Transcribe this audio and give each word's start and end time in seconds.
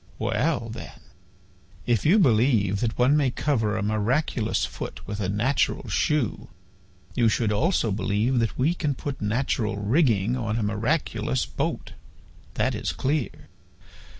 "Well, 0.17 0.67
then, 0.69 0.99
if 1.85 2.07
you 2.07 2.17
believe 2.17 2.79
that 2.79 2.97
one 2.97 3.15
may 3.15 3.29
cover 3.29 3.77
a 3.77 3.83
miraculous 3.83 4.65
foot 4.65 5.05
with 5.07 5.19
a 5.19 5.29
natural 5.29 5.87
shoe, 5.89 6.47
you 7.13 7.29
should 7.29 7.51
also 7.51 7.91
believe 7.91 8.39
that 8.39 8.57
we 8.57 8.73
can 8.73 8.95
put 8.95 9.21
natural 9.21 9.77
rigging 9.77 10.35
on 10.35 10.57
a 10.57 10.63
miraculous 10.63 11.45
boat. 11.45 11.93
That 12.55 12.73
is 12.73 12.93
clear. 12.93 13.47